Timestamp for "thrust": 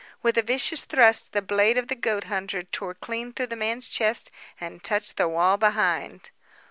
0.83-1.31